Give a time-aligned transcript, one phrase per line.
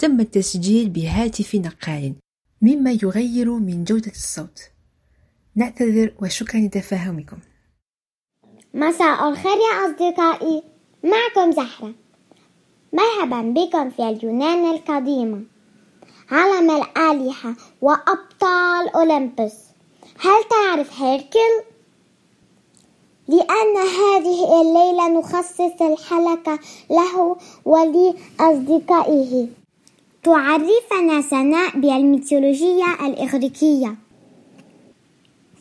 [0.00, 2.14] تم التسجيل بهاتف نقال
[2.62, 4.60] مما يغير من جودة الصوت.
[5.56, 7.38] نعتذر وشكرا لتفاهمكم.
[8.74, 10.62] مساء الخير يا أصدقائي.
[11.04, 11.94] معكم زهرة.
[12.92, 15.42] مرحبا بكم في اليونان القديمة.
[16.30, 19.54] عالم الآلهة وأبطال أولمبس
[20.18, 21.52] هل تعرف هيركل؟
[23.28, 26.58] لأن هذه الليلة نخصص الحلقة
[26.90, 29.59] له ولأصدقائه.
[30.22, 33.94] تعرفنا سناء بالميثولوجيا الإغريقية.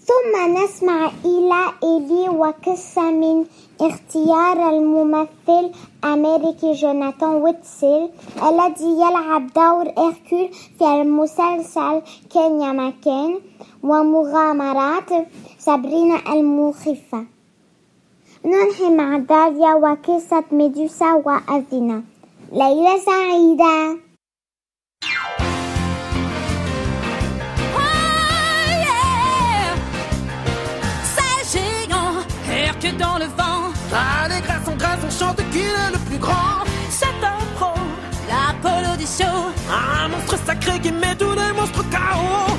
[0.09, 3.45] ثم نسمع إلى إيلي وقصة من
[3.81, 5.71] اختيار الممثل
[6.03, 8.09] أمريكي جوناثان ويتسل
[8.49, 12.01] الذي يلعب دور إركول في المسلسل
[12.33, 13.39] كان يا مكان
[13.83, 15.27] ومغامرات
[15.59, 17.25] سابرينا المخيفة.
[18.45, 22.03] ننهي مع داليا وقصة ميدوسا وأثينا
[22.51, 24.08] ليلة سعيدة.
[32.99, 33.71] Dans le vent.
[33.91, 36.63] Allez, grâce on grâce, on chante qui est le plus grand.
[36.89, 37.73] C'est un pro,
[38.29, 39.37] l'Apollo du show.
[39.71, 42.53] Un monstre sacré qui met tous les monstres KO.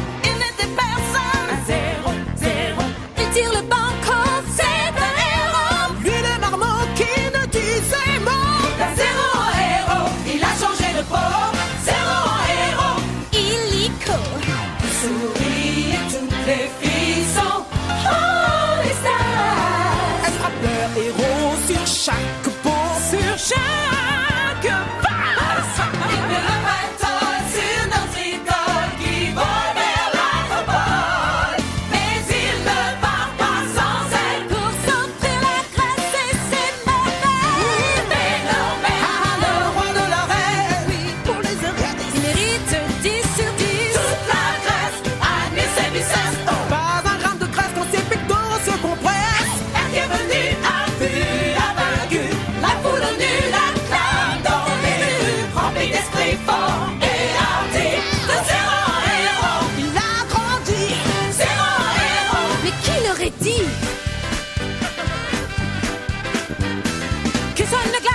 [67.72, 68.09] on the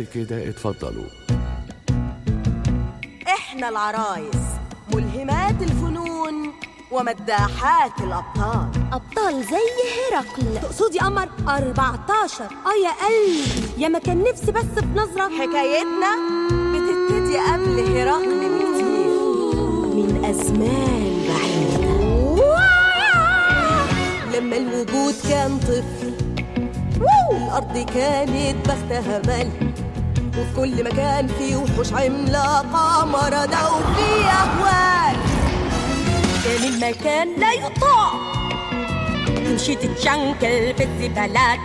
[0.00, 1.04] بس كده اتفضلوا.
[3.28, 4.36] إحنا العرايس
[4.94, 6.52] ملهمات الفنون
[6.90, 8.68] ومداحات الأبطال.
[8.92, 9.66] أبطال زي
[10.12, 13.82] هرقل تقصدي قمر؟ 14 آه يا قلبي.
[13.82, 15.28] يا ما كان نفسي بس في نظرة.
[15.28, 16.16] حكايتنا
[16.50, 19.10] بتبتدي قبل هرقل بكتير.
[19.94, 21.90] من أزمان بعيدة.
[24.38, 26.10] لما الوجود كان طفل
[27.32, 29.59] الأرض كانت بختها ملك
[30.40, 35.16] وفي كل مكان في وحوش عملاقة مرضى وفي أهوال.
[36.44, 38.12] كان المكان لا يطاع.
[39.26, 41.58] تمشي تتشنكل في الزبالات.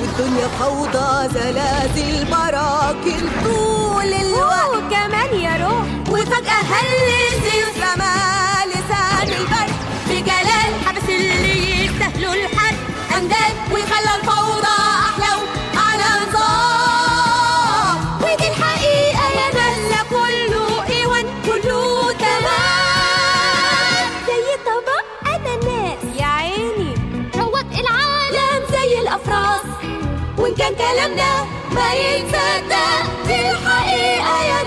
[0.00, 4.68] والدنيا فوضى زلازل براكن طول الوقت.
[4.76, 5.86] وكمان يا روح.
[6.10, 6.88] وفجأة هل
[7.74, 8.14] سما
[8.66, 9.72] لسان البر
[10.08, 12.74] بجلال حبس اللي يستاهلوا الحد.
[13.16, 14.57] أمداد وخلى الفوضى.
[31.08, 34.62] كلامنا ما يتصدق دي الحقيقة يا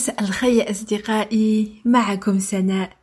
[0.00, 2.96] مساء الخير أصدقائي معكم سناء.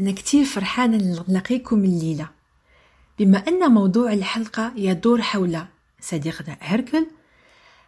[0.00, 2.28] أنا كتير فرحانة أن نلاقيكم الليلة.
[3.18, 5.64] بما أن موضوع الحلقة يدور حول
[6.00, 7.06] صديقنا هركل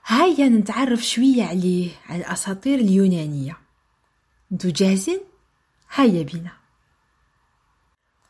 [0.07, 3.57] هيا نتعرف شوية عليه على الأساطير اليونانية.
[4.53, 5.21] أنتو جاهزين؟
[5.95, 6.53] هيا بنا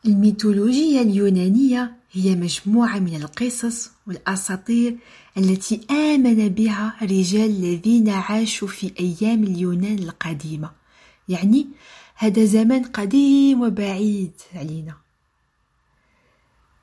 [0.06, 4.96] الميثولوجيا اليونانية هي مجموعة من القصص والأساطير
[5.38, 10.70] التي آمن بها الرجال الذين عاشوا في أيام اليونان القديمة.
[11.28, 11.66] يعني
[12.14, 14.94] هذا زمان قديم وبعيد علينا.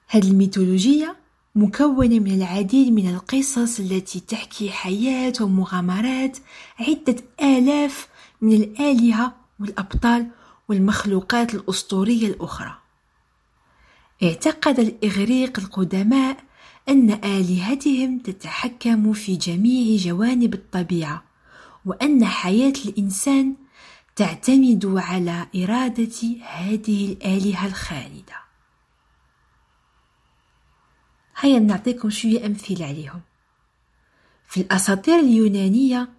[0.08, 1.16] هذه الميثولوجيا
[1.56, 6.38] مكونة من العديد من القصص التي تحكي حياة ومغامرات
[6.80, 8.08] عدة آلاف
[8.42, 10.28] من الآلهة والأبطال
[10.70, 12.81] والمخلوقات الأسطورية الأخرى.
[14.24, 16.44] اعتقد الإغريق القدماء
[16.90, 21.24] أن آلهتهم تتحكم في جميع جوانب الطبيعة
[21.86, 23.56] وأن حياة الإنسان
[24.16, 28.36] تعتمد على إرادة هذه الآلهة الخالدة.
[31.38, 33.22] هيا نعطيكم شوية أمثلة عليهم.
[34.48, 36.10] في الأساطير اليونانية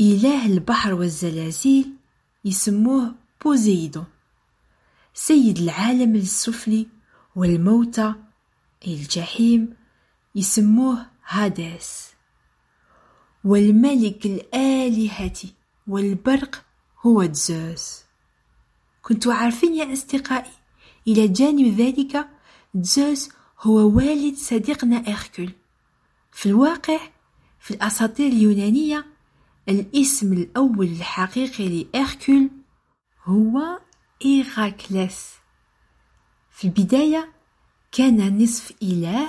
[0.00, 1.92] إله البحر والزلازل
[2.44, 4.04] يسموه بوزيدون
[5.14, 6.86] سيد العالم السفلي
[7.36, 8.14] والموتى
[8.86, 9.76] الجحيم
[10.34, 12.12] يسموه هاديس
[13.44, 15.38] والملك الآلهة
[15.86, 16.64] والبرق
[17.06, 18.02] هو زوس
[19.02, 20.50] كنتوا عارفين يا أصدقائي؟
[21.08, 22.28] إلى جانب ذلك
[22.74, 23.28] زوس
[23.60, 25.50] هو والد صديقنا إركل
[26.32, 26.98] في الواقع
[27.60, 29.06] في الأساطير اليونانية
[29.68, 32.50] الاسم الأول الحقيقي لإركل
[33.24, 33.80] هو
[34.24, 35.41] إيغاكلس
[36.52, 37.32] في البداية
[37.92, 39.28] كان نصف إله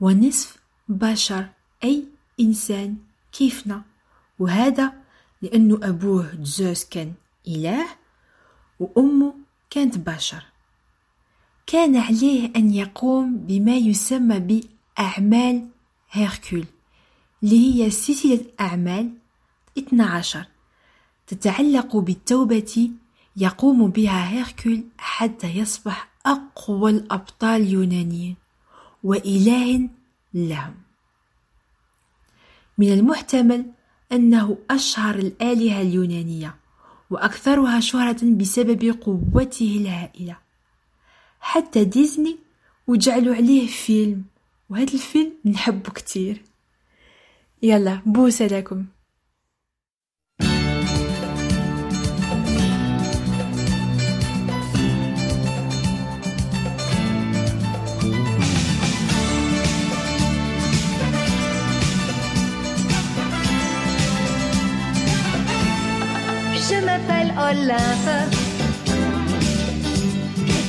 [0.00, 0.56] ونصف
[0.88, 1.46] بشر
[1.84, 2.04] أي
[2.40, 2.96] إنسان
[3.32, 3.82] كيفنا.
[4.38, 4.92] وهذا
[5.42, 7.12] لأن أبوه زوس كان
[7.48, 7.86] إله
[8.80, 9.34] وأمه
[9.70, 10.44] كانت بشر.
[11.66, 14.38] كان عليه أن يقوم بما يسمى
[14.98, 15.68] بأعمال
[16.10, 16.64] هيركول
[17.42, 19.12] اللي هي سلسلة أعمال
[19.78, 20.46] 12
[21.26, 22.90] تتعلق بالتوبة
[23.36, 28.36] يقوم بها هيركول حتى يصبح أقوى الأبطال اليونانيين
[29.04, 29.88] وإله
[30.34, 30.74] لهم.
[32.78, 33.66] من المحتمل
[34.12, 36.56] أنه أشهر الآلهة اليونانية
[37.10, 40.36] وأكثرها شهرة بسبب قوته الهائلة.
[41.40, 42.36] حتى ديزني
[42.86, 44.24] وجعلوا عليه فيلم
[44.70, 46.42] وهذا الفيلم نحبه كتير.
[47.62, 48.86] يلا بوسة لكم.
[67.38, 68.34] Olympe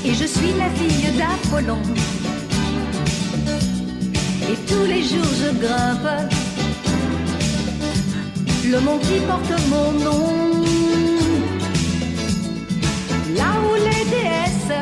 [0.06, 1.82] et je suis la fille d'Apollon.
[4.50, 6.32] Et tous les jours je grimpe
[8.72, 10.64] le mont qui porte mon nom.
[13.36, 14.78] Là où les déesses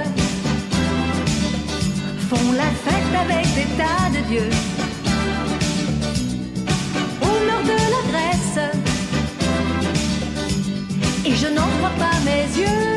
[2.30, 4.50] font la fête avec des tas de dieux.
[7.22, 8.75] Au nord de la Grèce,
[11.56, 12.95] n'en crois pas mes yeux.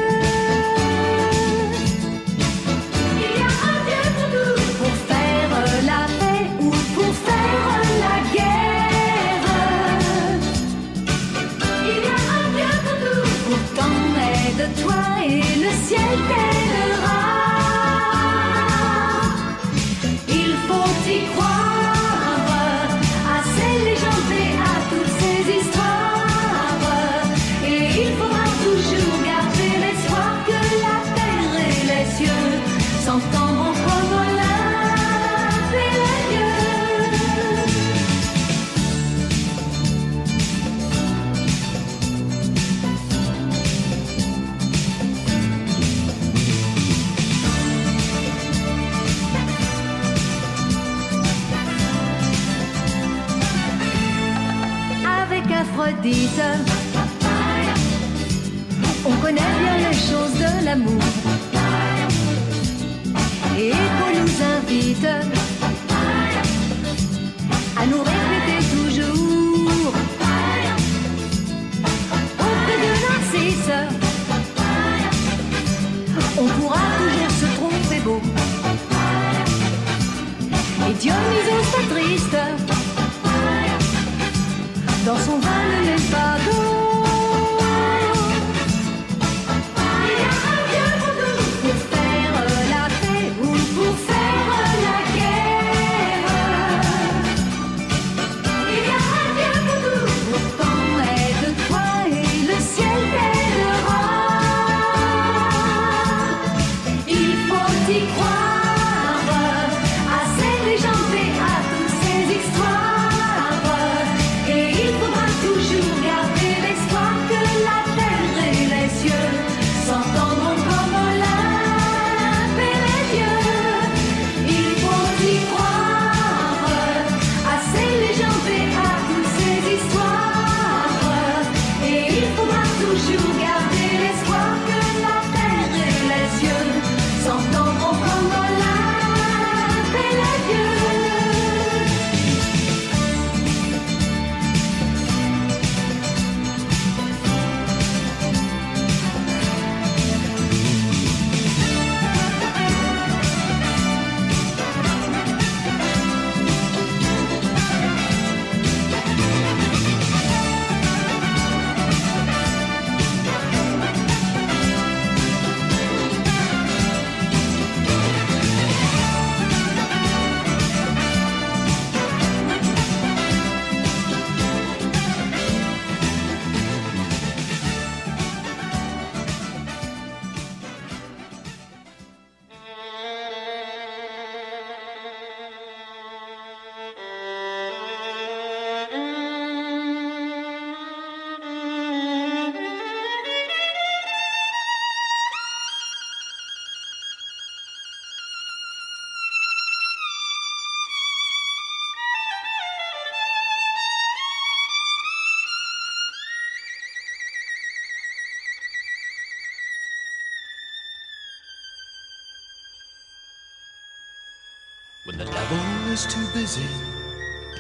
[215.09, 215.59] When the devil
[215.91, 216.69] is too busy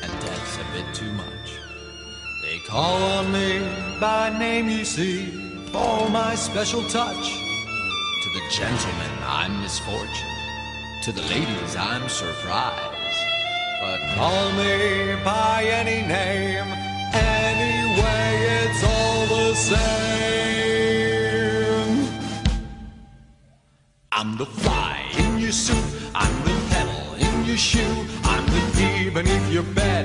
[0.02, 1.57] and death's a bit too much,
[2.43, 3.61] they call on me
[3.99, 5.31] by name, you see,
[5.73, 7.38] for my special touch.
[8.23, 10.28] To the gentlemen, I'm misfortune.
[11.05, 13.17] To the ladies, I'm surprise.
[13.81, 16.71] But call me by any name,
[17.14, 19.78] anyway, it's all the same.
[24.12, 25.83] I'm the fly in your suit,
[26.14, 26.68] I'm the
[27.59, 29.98] shoe, I'm the bee beneath your bed,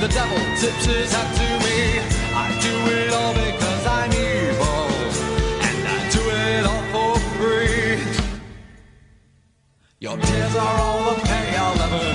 [0.00, 1.78] the devil tips his hat to me.
[2.34, 4.88] I do it all because I'm evil,
[5.66, 8.00] and I do it all for free.
[10.00, 12.11] Your tears are all the pay I'll ever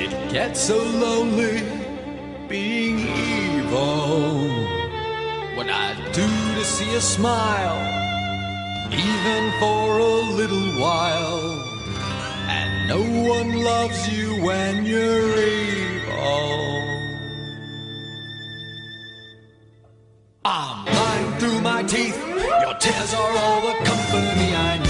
[0.00, 1.60] It gets so lonely
[2.46, 4.48] being evil.
[5.56, 7.80] What I do to see a smile,
[8.92, 11.42] even for a little while.
[12.46, 16.46] And no one loves you when you're evil.
[20.44, 22.16] I'm lying through my teeth.
[22.62, 24.87] Your tears are all the company I need.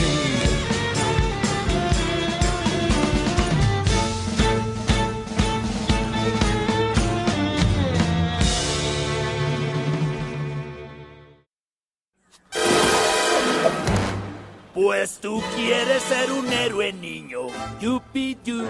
[14.98, 17.46] Pues tú quieres ser un héroe, niño.
[17.80, 18.64] Yupi yu.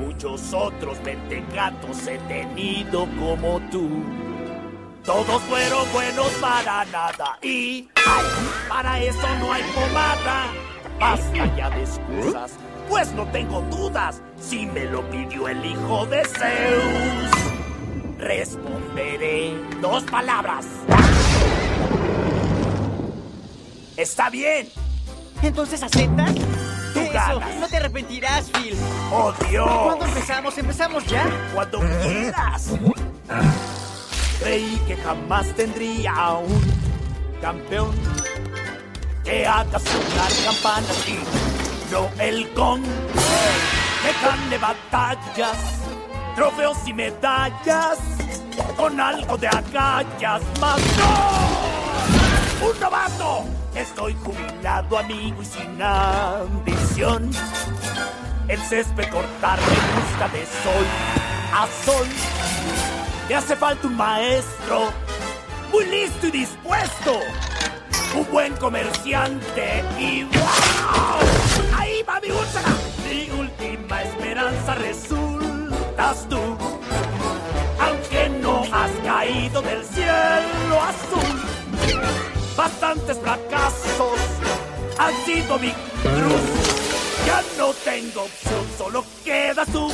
[0.00, 0.98] Muchos otros
[1.54, 3.88] gatos he tenido como tú.
[5.04, 7.88] Todos fueron buenos para nada y
[8.68, 10.48] para eso no hay pomada.
[10.98, 12.54] Basta ya de excusas,
[12.88, 17.30] pues no tengo dudas si me lo pidió el hijo de Zeus.
[18.18, 20.66] Responderé dos palabras.
[23.96, 24.66] Está bien.
[25.42, 26.34] ¿Entonces aceptas?
[26.94, 27.56] Tú Eso, ganas.
[27.60, 28.76] no te arrepentirás, Phil.
[29.12, 29.68] ¡Oh, Dios!
[29.84, 30.58] ¿Cuándo empezamos?
[30.58, 31.24] ¿Empezamos ya?
[31.54, 32.70] Cuando quieras.
[34.40, 36.60] Creí que jamás tendría un
[37.40, 37.94] campeón
[39.24, 41.18] que haga sonar campanas y
[41.92, 42.82] no el gong.
[42.82, 45.56] Que gane batallas,
[46.34, 47.98] trofeos y medallas.
[48.76, 50.80] con algo de agallas más.
[50.98, 52.68] ¡No!
[52.70, 53.44] ¡Un novato!
[53.76, 57.30] Estoy jubilado, amigo, y sin ambición.
[58.48, 60.86] El césped cortar me gusta de sol
[61.52, 62.06] a sol.
[63.28, 64.90] Me hace falta un maestro
[65.70, 67.20] muy listo y dispuesto.
[68.14, 71.76] Un buen comerciante y ¡wow!
[71.76, 72.62] Ahí va mi última.
[73.10, 76.56] Mi última esperanza resultas tú.
[77.78, 82.35] Aunque no has caído del cielo azul.
[82.56, 84.18] Bastantes fracasos
[84.98, 85.70] han sido mi
[86.02, 86.86] cruz.
[87.26, 89.90] Ya no tengo opción, solo quedas tú.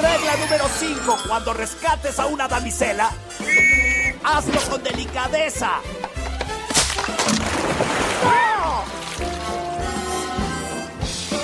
[0.00, 1.18] Regla número 5.
[1.28, 3.10] Cuando rescates a una damisela,
[4.22, 5.80] hazlo con delicadeza.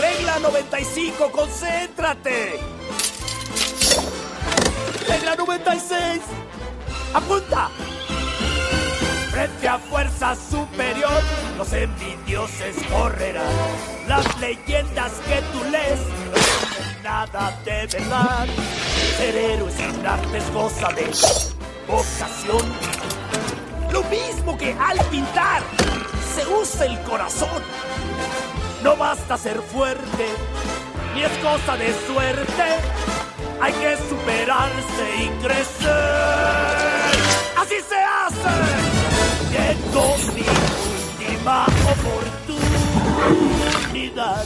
[0.00, 1.32] Regla 95.
[1.32, 2.60] Concéntrate.
[5.08, 6.20] Regla 96.
[7.14, 7.70] Apunta.
[9.38, 11.22] Frente a fuerza superior,
[11.56, 13.46] los envidiosos correrán.
[14.08, 18.48] Las leyendas que tú lees no tienen nada de verdad.
[19.16, 21.04] Ser héroe sin arte es cosa de
[21.86, 22.72] vocación.
[23.92, 25.62] Lo mismo que al pintar,
[26.34, 27.62] se usa el corazón.
[28.82, 30.26] No basta ser fuerte,
[31.14, 32.64] ni es cosa de suerte.
[33.60, 36.88] Hay que superarse y crecer.
[37.56, 37.97] Así se
[41.48, 41.64] última
[43.56, 44.44] oportunidad.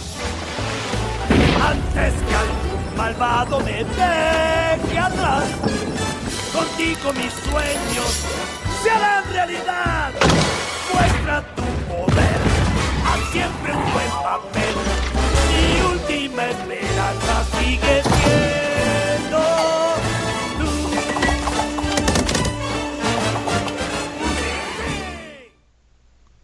[1.60, 5.44] Antes que algún malvado me deje atrás,
[6.52, 8.24] contigo mis sueños
[8.82, 10.10] se harán realidad.
[10.92, 12.40] Muestra tu poder,
[13.06, 14.62] haz siempre un buen papel.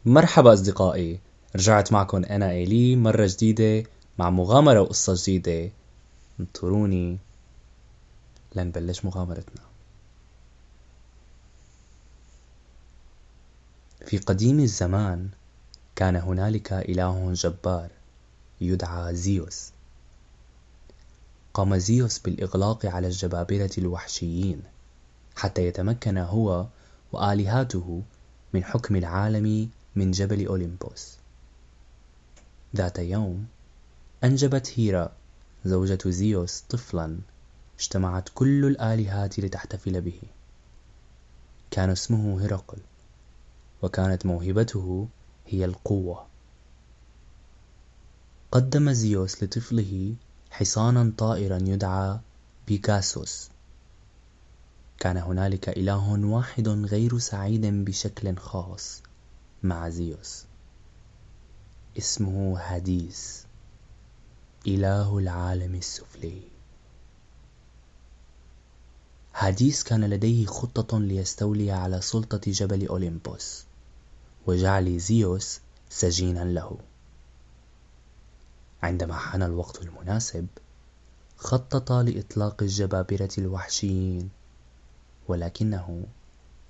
[0.09, 1.21] مرحبا أصدقائي.
[1.57, 5.71] رجعت معكم أنا إيلي مرة جديدة مع مغامرة وقصة جديدة.
[6.41, 7.19] انطروني
[8.55, 9.63] لنبلش مغامرتنا.
[14.07, 15.29] في قديم الزمان
[15.97, 17.91] كان هنالك إله جبار
[18.61, 19.71] يدعى زيوس.
[21.55, 24.63] قام زيوس بالإغلاق على الجبابرة الوحشيين
[25.37, 26.67] حتى يتمكن هو
[27.13, 28.03] وآلهاته
[28.55, 31.17] من حكم العالم من جبل أوليمبوس.
[32.77, 33.47] ذات يوم
[34.25, 35.13] أنجبت هيرا
[35.65, 37.19] زوجة زيوس طفلا
[37.79, 40.21] اجتمعت كل الآلهات لتحتفل به.
[41.71, 42.79] كان اسمه هرقل
[43.83, 45.09] وكانت موهبته
[45.47, 46.27] هي القوة.
[48.53, 50.15] قدم زيوس لطفله
[50.51, 52.19] حصانا طائرا يدعى
[52.69, 53.49] بيكاسوس.
[54.99, 59.03] كان هنالك إله واحد غير سعيد بشكل خاص.
[59.63, 60.45] مع زيوس.
[61.99, 63.47] اسمه هاديس
[64.67, 66.41] إله العالم السفلي.
[69.35, 73.65] هاديس كان لديه خطة ليستولي على سلطة جبل أوليمبوس
[74.47, 76.79] وجعل زيوس سجينا له.
[78.83, 80.47] عندما حان الوقت المناسب
[81.37, 84.31] خطط لإطلاق الجبابرة الوحشيين
[85.29, 86.05] ولكنه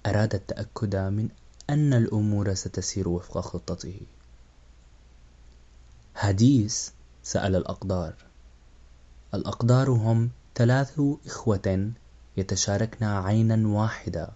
[0.07, 1.29] أراد التأكد من
[1.71, 4.01] أن الأمور ستسير وفق خطته.
[6.17, 8.15] هاديس سأل الأقدار.
[9.35, 11.93] الأقدار هم ثلاث إخوة
[12.37, 14.29] يتشاركن عينا واحدة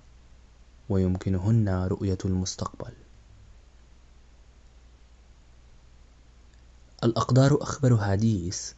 [0.88, 2.92] ويمكنهن رؤية المستقبل.
[7.04, 8.74] الأقدار أخبر هاديس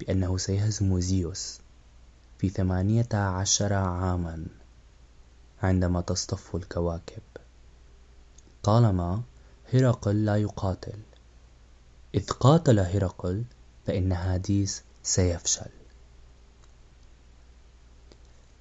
[0.00, 1.60] بأنه سيهزم زيوس
[2.38, 4.46] في ثمانية عشر عاما
[5.62, 7.22] عندما تصطف الكواكب.
[8.62, 9.22] طالما
[9.72, 10.98] هرقل لا يقاتل.
[12.14, 13.44] إذ قاتل هرقل
[13.86, 15.70] فإن هاديس سيفشل.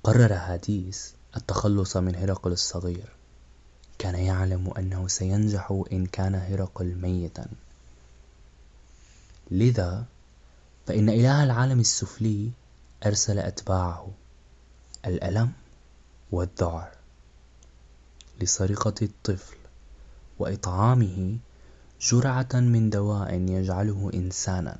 [0.03, 3.09] قرر هاديس التخلص من هرقل الصغير.
[3.97, 7.47] كان يعلم أنه سينجح إن كان هرقل ميتا.
[9.51, 10.05] لذا
[10.87, 12.51] فإن إله العالم السفلي
[13.05, 14.07] أرسل أتباعه
[15.05, 15.51] الألم
[16.31, 16.91] والذعر
[18.41, 19.60] لسرقة الطفل.
[20.41, 21.37] وإطعامه
[22.01, 24.77] جرعة من دواء يجعله إنسانا.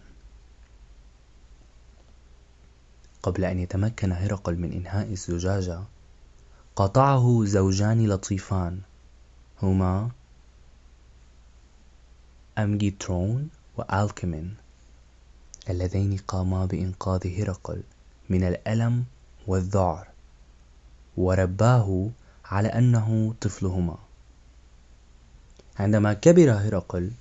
[3.24, 5.82] قبل أن يتمكن هرقل من إنهاء الزجاجة
[6.76, 8.82] قاطعه زوجان لطيفان
[9.62, 10.10] هما
[12.58, 14.56] أمجيترون وألكمين
[15.70, 17.84] اللذين قاما بإنقاذ هرقل
[18.30, 19.06] من الألم
[19.48, 20.08] والذعر
[21.18, 22.10] ورباه
[22.46, 23.98] على أنه طفلهما.
[25.80, 27.12] عندما كبر هرقل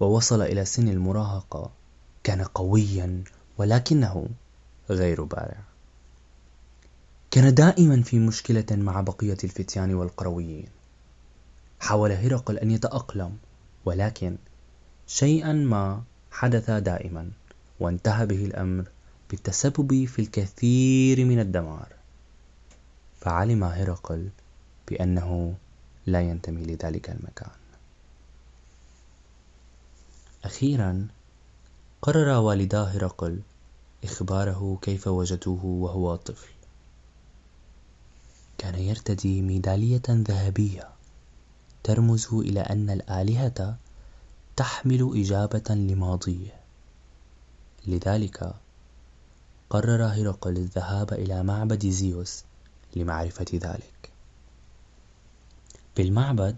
[0.00, 1.70] ووصل إلى سن المراهقة
[2.24, 3.24] كان قويا
[3.58, 4.28] ولكنه
[4.90, 5.60] غير بارع.
[7.30, 10.68] كان دائما في مشكلة مع بقية الفتيان والقرويين.
[11.80, 13.36] حاول هرقل أن يتأقلم
[13.84, 14.36] ولكن
[15.06, 17.30] شيئا ما حدث دائما
[17.80, 18.84] وانتهى به الأمر
[19.30, 21.88] بالتسبب في الكثير من الدمار.
[23.20, 24.28] فعلم هرقل
[24.88, 25.54] بأنه
[26.06, 27.50] لا ينتمي لذلك المكان.
[30.44, 31.08] أخيرا
[32.02, 33.40] قرر والدا هرقل
[34.04, 36.52] إخباره كيف وجدوه وهو طفل.
[38.58, 40.88] كان يرتدي ميدالية ذهبية
[41.82, 43.76] ترمز إلى أن الآلهة
[44.56, 46.54] تحمل إجابة لماضيه.
[47.86, 48.54] لذلك
[49.70, 52.44] قرر هرقل الذهاب إلى معبد زيوس
[52.96, 54.13] لمعرفة ذلك.
[55.96, 56.56] بالمعبد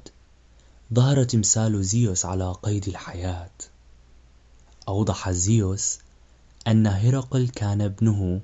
[0.94, 3.50] ظهر تمثال زيوس على قيد الحياة.
[4.88, 5.98] أوضح زيوس
[6.66, 8.40] أن هرقل كان ابنه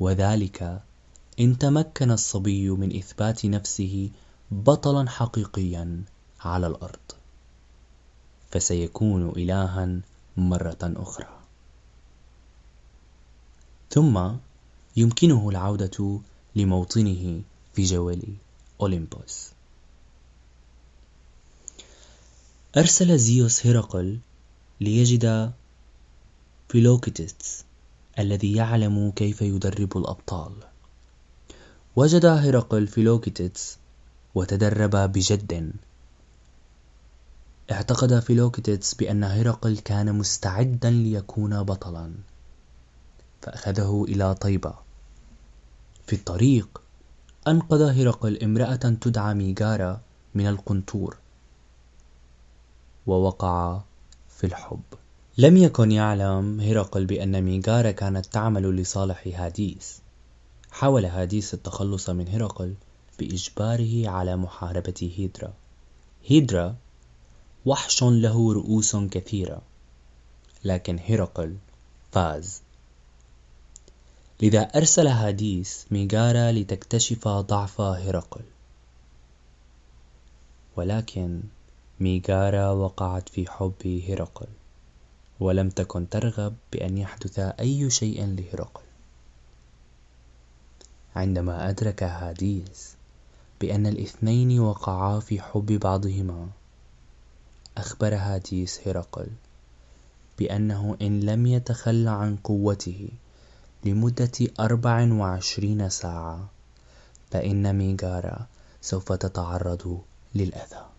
[0.00, 0.82] وذلك
[1.40, 4.10] إن تمكن الصبي من إثبات نفسه
[4.50, 6.02] بطلا حقيقيا
[6.40, 7.12] على الأرض.
[8.50, 10.00] فسيكون إلها
[10.36, 11.40] مرة أخرى.
[13.90, 14.30] ثم
[14.96, 16.20] يمكنه العودة
[16.56, 17.42] لموطنه
[17.74, 18.22] في جبل
[18.80, 19.53] أوليمبوس.
[22.76, 24.18] أرسل زيوس هرقل
[24.80, 25.52] ليجد
[26.68, 27.64] فيلوكيتس
[28.18, 30.52] الذي يعلم كيف يدرب الأبطال.
[31.96, 33.78] وجد هرقل فيلوكيتس
[34.34, 35.72] وتدرب بجد.
[37.72, 42.14] اعتقد فيلوكيتس بأن هرقل كان مستعدا ليكون بطلا
[43.42, 44.74] فأخذه إلى طيبة.
[46.06, 46.82] في الطريق
[47.48, 50.00] أنقذ هرقل امرأة تدعى ميغارا
[50.34, 51.23] من القنطور.
[53.06, 53.80] ووقع
[54.28, 54.82] في الحب.
[55.38, 60.00] لم يكن يعلم هرقل بأن ميغارا كانت تعمل لصالح هاديس.
[60.70, 62.74] حاول هاديس التخلص من هرقل
[63.18, 65.52] بإجباره على محاربة هيدرا.
[66.26, 66.76] هيدرا
[67.66, 69.62] وحش له رؤوس كثيرة
[70.64, 71.56] لكن هرقل
[72.12, 72.62] فاز.
[74.42, 78.44] لذا أرسل هاديس ميغارا لتكتشف ضعف هرقل
[80.76, 81.40] ولكن
[82.00, 84.46] ميغارا وقعت في حب هرقل
[85.40, 88.82] ولم تكن ترغب بأن يحدث أي شيء لهرقل
[91.16, 92.94] عندما أدرك هاديس
[93.60, 96.48] بأن الاثنين وقعا في حب بعضهما
[97.76, 99.28] أخبر هاديس هرقل
[100.38, 103.08] بأنه إن لم يتخلى عن قوته
[103.84, 106.48] لمدة أربع وعشرين ساعة
[107.30, 108.46] فإن ميغارا
[108.80, 110.00] سوف تتعرض
[110.34, 110.93] للأذى.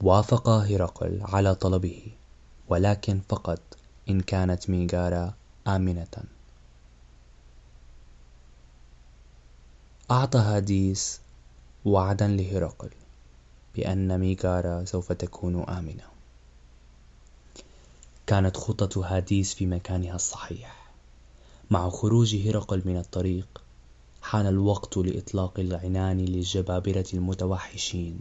[0.00, 2.12] وافق هرقل على طلبه
[2.68, 3.60] ولكن فقط
[4.08, 5.34] إن كانت ميغارا
[5.66, 6.24] آمنة.
[10.10, 11.20] أعطى هاديس
[11.84, 12.90] وعدا لهرقل
[13.76, 16.04] بأن ميغارا سوف تكون آمنة.
[18.26, 20.90] كانت خطة هاديس في مكانها الصحيح.
[21.70, 23.62] مع خروج هرقل من الطريق
[24.22, 28.20] حان الوقت لإطلاق العنان للجبابرة المتوحشين.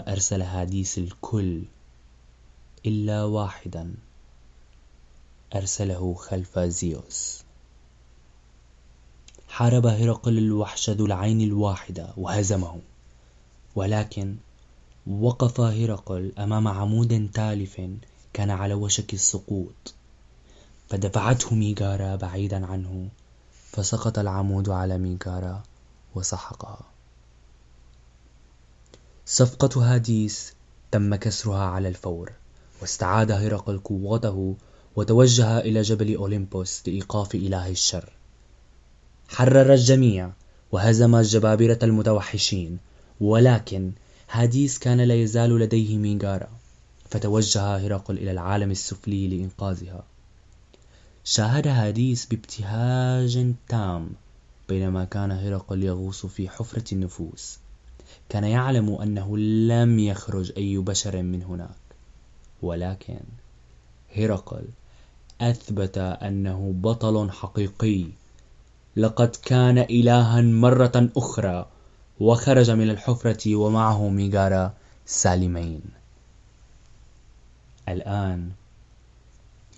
[0.00, 1.62] فأرسل هاديس الكل
[2.86, 3.94] إلا واحدا.
[5.54, 7.42] أرسله خلف زيوس.
[9.48, 12.80] حارب هرقل الوحش ذو العين الواحدة وهزمه.
[13.76, 14.36] ولكن
[15.06, 17.80] وقف هرقل أمام عمود تالف
[18.32, 19.94] كان على وشك السقوط.
[20.88, 23.08] فدفعته ميغارا بعيدا عنه
[23.72, 25.62] فسقط العمود على ميغارا
[26.14, 26.80] وسحقها
[29.32, 30.52] صفقة هاديس
[30.90, 32.32] تم كسرها على الفور
[32.80, 34.56] واستعاد هرقل قوته
[34.96, 38.12] وتوجه إلى جبل أوليمبوس لإيقاف إله الشر.
[39.28, 40.30] حرر الجميع
[40.72, 42.78] وهزم الجبابرة المتوحشين
[43.20, 43.92] ولكن
[44.30, 46.50] هاديس كان لا يزال لديه ميغارا
[47.10, 50.04] فتوجه هرقل إلى العالم السفلي لإنقاذها.
[51.24, 54.10] شاهد هاديس بابتهاج تام
[54.68, 57.59] بينما كان هرقل يغوص في حفرة النفوس.
[58.28, 61.80] كان يعلم أنه لم يخرج أي بشر من هناك.
[62.62, 63.20] ولكن
[64.16, 64.64] هرقل
[65.40, 68.06] أثبت أنه بطل حقيقي.
[68.96, 71.66] لقد كان إلها مرة أخرى
[72.20, 74.74] وخرج من الحفرة ومعه ميغارا
[75.06, 75.82] سالمين.
[77.88, 78.50] الآن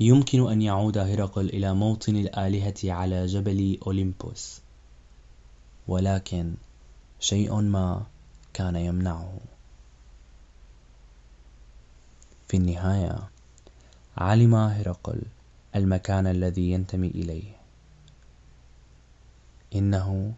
[0.00, 4.60] يمكن أن يعود هرقل إلى موطن الآلهة على جبل أوليمبوس.
[5.88, 6.54] ولكن
[7.20, 8.02] شيء ما
[8.54, 9.38] كان يمنعه.
[12.48, 13.18] في النهاية
[14.16, 15.22] علم هرقل
[15.76, 17.56] المكان الذي ينتمي إليه.
[19.74, 20.32] إنه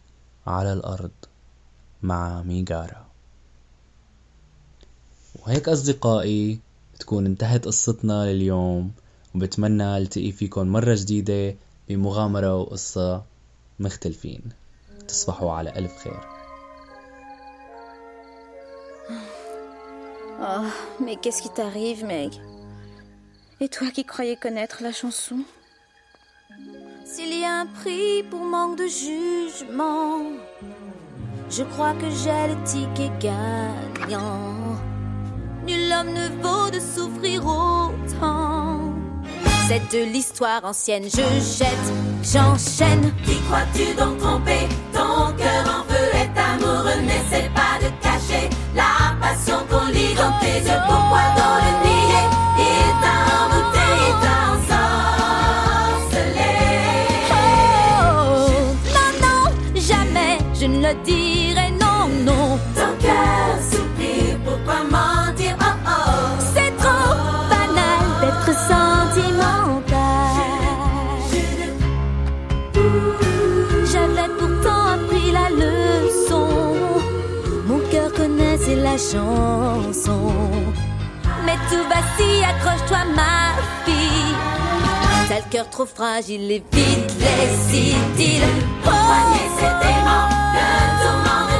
[0.46, 1.10] على الأرض
[2.02, 3.06] مع ميغارا
[5.42, 6.60] وهيك أصدقائي
[6.94, 8.92] بتكون انتهت قصتنا لليوم
[9.34, 11.56] وبتمنى ألتقي فيكم مرة جديدة
[11.88, 13.24] بمغامرة وقصة
[13.80, 14.40] مختلفين.
[15.08, 16.43] تصبحوا على ألف خير.
[20.46, 20.60] Oh,
[21.00, 22.32] mais qu'est-ce qui t'arrive, Meg?
[23.60, 25.38] Et toi qui croyais connaître la chanson?
[27.06, 30.20] S'il y a un prix pour manque de jugement,
[31.48, 34.76] je crois que j'ai le ticket gagnant.
[35.66, 38.92] Nul homme ne vaut de souffrir autant.
[39.66, 43.14] C'est de l'histoire ancienne, je jette, j'enchaîne.
[43.24, 44.68] Qui crois-tu donc tromper
[49.24, 51.94] passion qu'on lit dans tes yeux, pourquoi dans le nier?
[79.12, 80.32] chanson.
[81.44, 84.34] Mais tout va si accroche-toi ma fille.
[85.28, 88.42] T'as le cœur trop fragile et vite les idyles.
[88.84, 90.68] Oh, Poignée, c'est dément, le
[91.02, 91.53] tourment.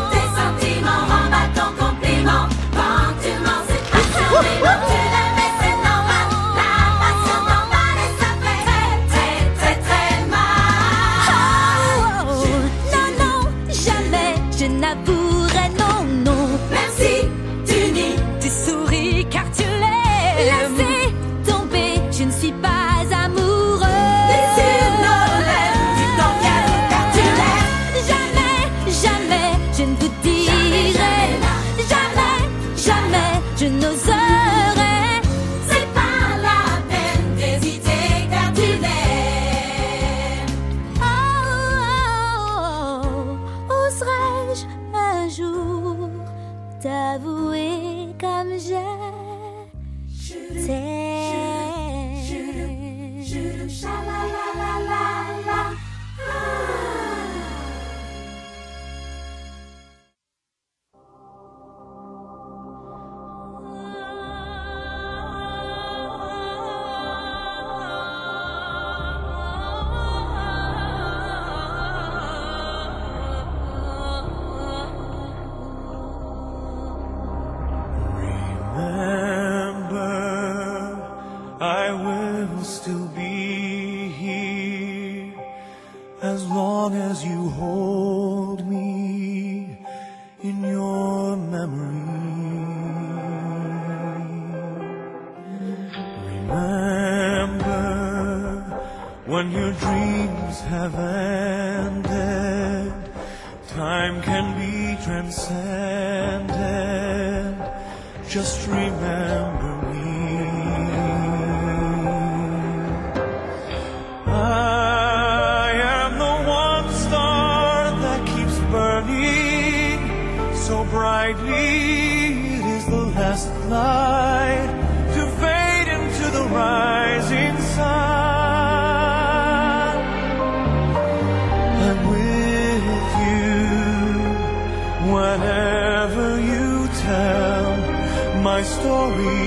[138.55, 139.40] my story.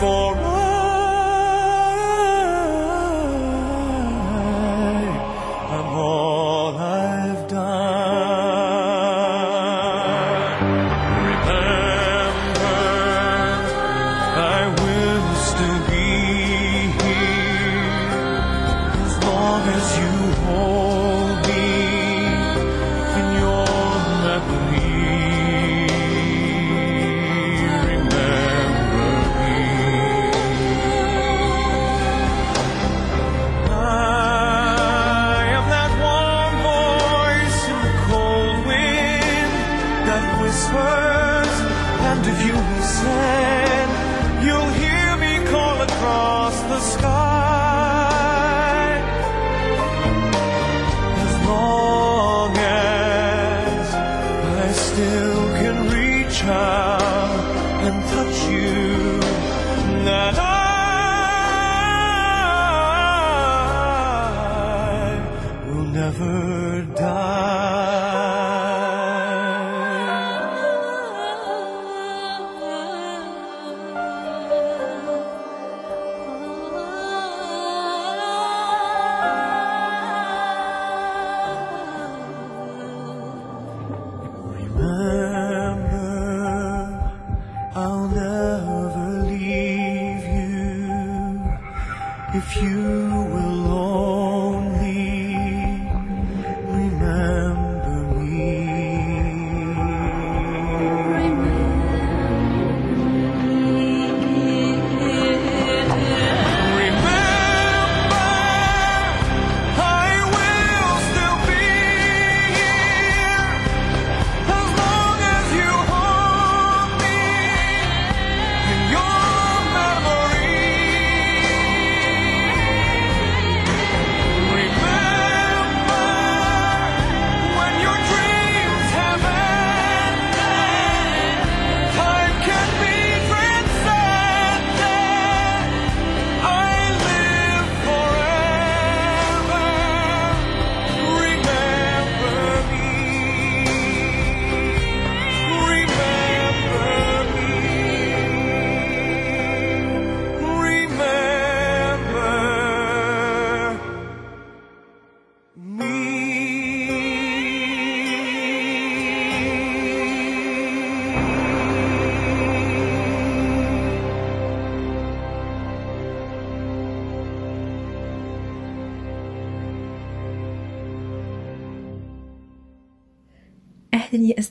[0.00, 0.53] For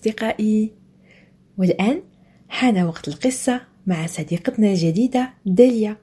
[0.04, 0.72] أصدقائي.
[1.58, 2.04] والآن
[2.50, 5.98] حان وقت القصة مع صديقتنا الجديدة داليا.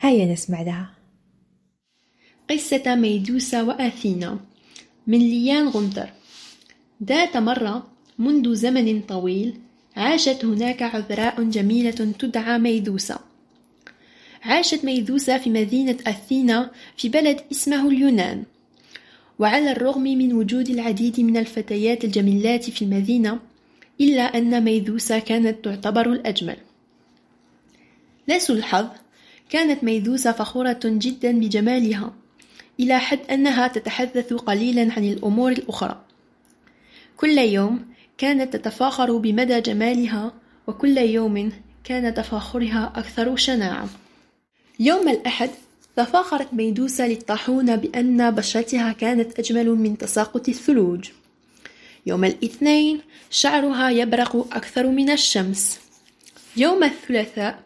[0.00, 0.90] هيا نسمع لها.
[2.50, 4.40] قصة ميدوسا وأثينا
[5.06, 6.08] من ليان غنتر
[7.04, 7.86] ذات مرة
[8.18, 9.54] منذ زمن طويل
[9.96, 13.18] عاشت هناك عذراء جميلة تدعى ميدوسا
[14.42, 18.44] عاشت ميدوسا في مدينة أثينا في بلد اسمه اليونان.
[19.38, 23.38] وعلى الرغم من وجود العديد من الفتيات الجميلات في المدينة
[24.00, 26.56] إلا أن ميدوسا كانت تعتبر الأجمل.
[28.28, 28.86] لسوء الحظ
[29.50, 32.12] كانت ميدوسا فخورة جدا بجمالها
[32.80, 36.04] إلى حد أنها تتحدث قليلا عن الأمور الأخرى.
[37.16, 37.86] كل يوم
[38.18, 40.32] كانت تتفاخر بمدى جمالها
[40.66, 41.52] وكل يوم
[41.84, 43.88] كان تفاخرها أكثر شناعة.
[44.80, 45.50] يوم الأحد
[45.98, 51.10] تفاخرت ميدوسا للطاحون بأن بشرتها كانت أجمل من تساقط الثلوج.
[52.06, 55.80] يوم الاثنين شعرها يبرق أكثر من الشمس.
[56.56, 57.62] يوم الثلاثاء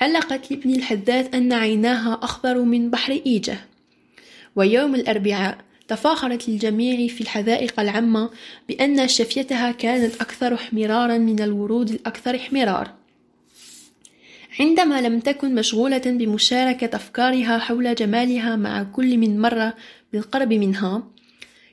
[0.00, 3.58] علقت لابن الحداد أن عيناها أخضر من بحر إيجة.
[4.56, 5.58] ويوم الأربعاء
[5.88, 8.30] تفاخرت للجميع في الحدائق العامة
[8.68, 12.99] بأن شفيتها كانت أكثر احمرارا من الورود الأكثر احمرار.
[14.60, 19.72] عندما لم تكن مشغولة بمشاركة أفكارها حول جمالها مع كل من مر
[20.12, 21.02] بالقرب منها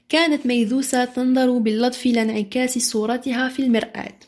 [0.10, 4.20] كانت ميذوسة تنظر باللطف إلى انعكاس صورتها في المرآة.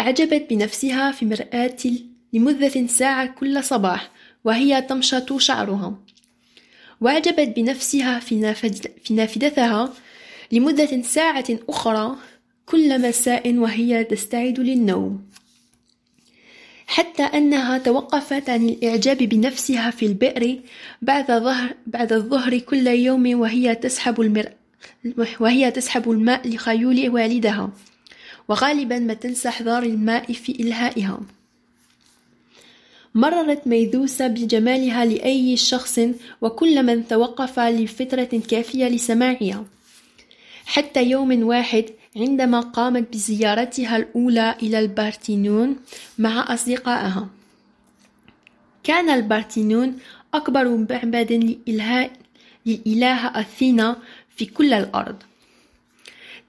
[0.00, 1.76] أعجبت بنفسها في مرآة
[2.32, 4.10] لمدة ساعة كل صباح
[4.44, 5.98] وهي تمشط شعرها.
[7.00, 9.92] وأعجبت بنفسها في نافذتها
[10.52, 12.16] لمدة ساعة أخرى
[12.66, 15.29] كل مساء وهي تستعد للنوم.
[16.90, 20.60] حتى أنها توقفت عن الإعجاب بنفسها في البئر
[21.02, 24.48] بعد ظهر بعد الظهر كل يوم وهي تسحب المر
[25.40, 27.70] وهي تسحب الماء لخيول والدها
[28.48, 31.20] وغالبا ما تنسى إحضار الماء في إلهائها.
[33.14, 36.00] مررت ميذوسة بجمالها لأي شخص
[36.40, 39.64] وكل من توقف لفترة كافية لسماعها.
[40.66, 41.84] حتى يوم واحد
[42.16, 45.76] عندما قامت بزيارتها الأولى إلى البارتينون
[46.18, 47.28] مع أصدقائها.
[48.82, 49.98] كان البارتينون
[50.34, 52.10] أكبر معبد لإله
[52.66, 53.96] للإلهة أثينا
[54.36, 55.16] في كل الأرض.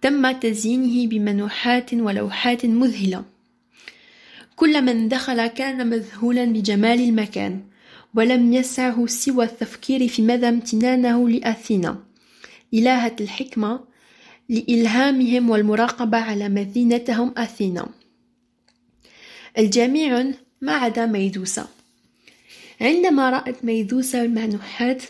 [0.02, 3.24] تم تزيينه بمنحوتات ولوحات مذهلة.
[4.56, 7.62] كل من دخل كان مذهولا بجمال المكان
[8.16, 12.04] ولم يسعه سوى التفكير في مدى امتنانه لأثينا.
[12.74, 13.91] إلهة الحكمة
[14.52, 17.90] لإلهامهم والمراقبة على مدينتهم أثينا.
[19.58, 20.32] الجميع
[20.62, 21.68] ما عدا ميدوسا
[22.82, 25.04] عندما رأت ميدوسا المنوحات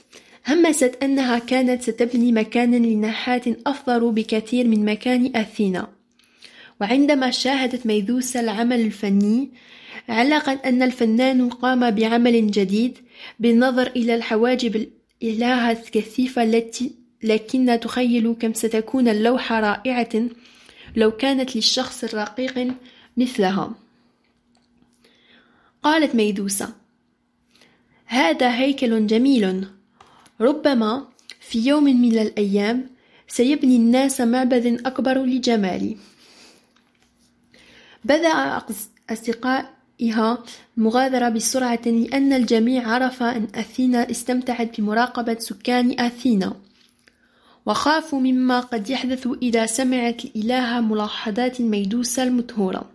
[0.48, 5.88] همست أنها كانت ستبني مكانا لنحات أفضل بكثير من مكان أثينا.
[6.82, 9.50] وعندما شاهدت ميدوسا العمل الفني
[10.10, 12.98] علقت أن الفنان قام بعمل جديد
[13.40, 14.88] بالنظر إلى الحواجب
[15.24, 20.10] الإلهة الكثيفة التي لكن تخيل كم ستكون اللوحة رائعة
[20.96, 22.74] لو كانت للشخص الرقيق
[23.18, 23.74] مثلها.
[25.84, 26.74] قالت ميدوسا
[28.06, 29.68] هذا هيكل جميل.
[30.42, 31.08] ربما
[31.40, 32.90] في يوم من الأيام
[33.28, 35.98] سيبني الناس معبد أكبر لجمالي.
[38.06, 38.62] بدأ
[39.10, 40.44] أصدقائها
[40.78, 46.56] المغادرة بسرعة لأن الجميع عرف أن أثينا استمتعت بمراقبة سكان أثينا.
[47.66, 52.90] وخافوا مما قد يحدث إذا سمعت الإلهة ملاحظات ميدوسا المدهورة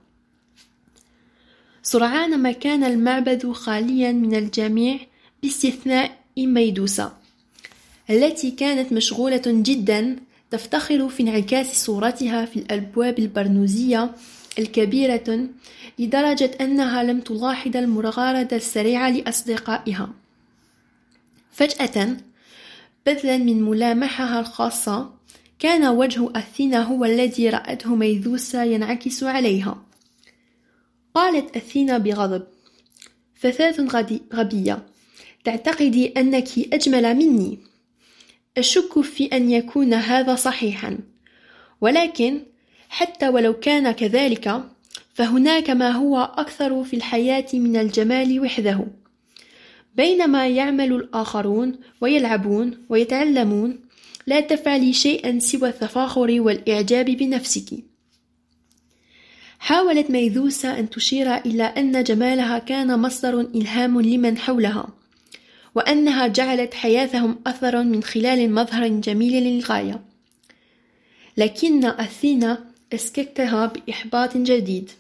[1.82, 4.98] سرعان ما كان المعبد خاليا من الجميع
[5.42, 7.16] باستثناء ميدوسا
[8.10, 10.16] التي كانت مشغولة جدا
[10.50, 14.10] تفتخر في انعكاس صورتها في الأبواب البرنوزية
[14.58, 15.48] الكبيرة
[15.98, 20.10] لدرجة أنها لم تلاحظ المغاردة السريعة لأصدقائها.
[21.52, 22.16] فجأة
[23.06, 25.10] بدلا من ملامحها الخاصة
[25.58, 29.82] كان وجه أثينا هو الذي رأته ميذوسا ينعكس عليها.
[31.14, 32.46] قالت أثينا بغضب
[33.34, 33.74] فتاة
[34.32, 34.86] غبية
[35.44, 37.58] تعتقدي أنك أجمل مني.
[38.58, 40.98] أشك في أن يكون هذا صحيحا.
[41.80, 42.42] ولكن
[42.88, 44.64] حتى ولو كان كذلك
[45.14, 48.86] فهناك ما هو أكثر في الحياة من الجمال وحده.
[49.96, 53.78] بينما يعمل الآخرون ويلعبون ويتعلمون
[54.26, 57.68] لا تفعلي شيئا سوى التفاخر والإعجاب بنفسك.
[59.58, 64.88] حاولت ميذوسا أن تشير إلى أن جمالها كان مصدر إلهام لمن حولها
[65.74, 70.00] وأنها جعلت حياتهم أثرا من خلال مظهر جميل للغاية.
[71.36, 74.90] لكن أثينا أسكتها بإحباط جديد.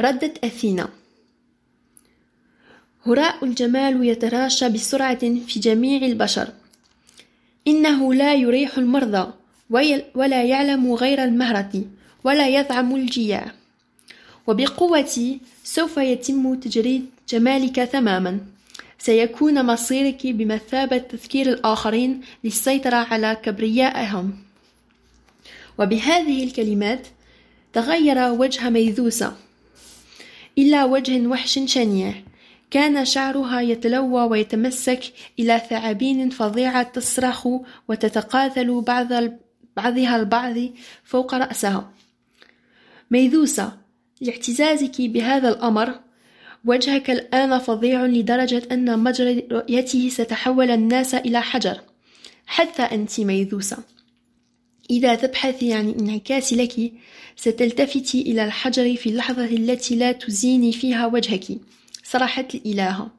[0.00, 0.88] ردت أثينا
[3.06, 6.48] هراء الجمال يتراشى بسرعة في جميع البشر.
[7.68, 9.32] إنه لا يريح المرضى
[10.14, 11.84] ولا يعلم غير المهرة
[12.24, 13.52] ولا يطعم الجياع.
[14.46, 18.40] وبقوتي سوف يتم تجريد جمالك تماما.
[18.98, 24.32] سيكون مصيرك بمثابة تذكير الآخرين للسيطرة على كبريائهم.
[25.78, 27.06] وبهذه الكلمات
[27.72, 29.36] تغير وجه ميذوسة.
[30.58, 32.14] إلى وجه وحش شنيع.
[32.72, 35.00] كان شعرها يتلوى ويتمسك
[35.38, 37.48] إلى ثعابين فظيعة تصرخ
[37.88, 39.08] وتتقاتل بعض
[39.76, 40.56] بعضها البعض
[41.04, 41.92] فوق رأسها.
[43.10, 43.72] ميذوسة
[44.20, 46.00] لاعتزازك بهذا الأمر
[46.64, 51.80] وجهك الآن فظيع لدرجة أن مجرى رؤيته ستحول الناس إلى حجر.
[52.46, 53.78] حتى أنت ميذوسة.
[54.90, 56.92] إذا تبحثي عن انعكاس لك
[57.36, 61.58] ستلتفتي إلى الحجر في اللحظة التي لا تزيني فيها وجهك.
[62.02, 63.10] صرحت الإلهة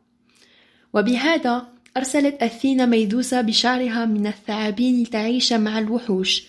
[0.93, 1.67] وبهذا
[1.97, 6.43] أرسلت أثينا ميدوسا بشعرها من الثعابين لتعيش مع الوحوش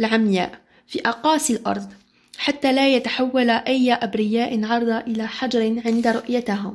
[0.00, 1.92] العمياء في أقاصي الأرض
[2.38, 6.74] حتى لا يتحول أي أبرياء عرضة إلى حجر عند رؤيتها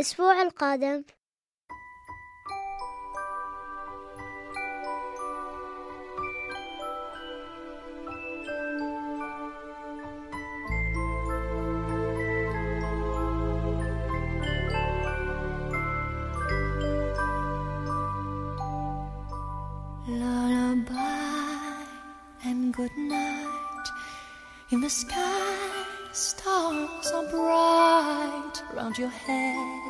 [0.00, 1.04] الأسبوع القادم.
[20.08, 20.94] Lullaby
[22.44, 23.86] and good night.
[24.70, 25.58] In the sky,
[26.12, 28.56] stars are bright.
[28.72, 29.89] Around your head